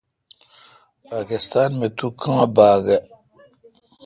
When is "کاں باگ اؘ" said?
2.21-2.99